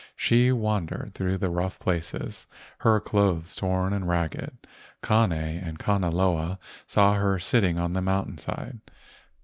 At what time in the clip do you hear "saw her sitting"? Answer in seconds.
6.87-7.77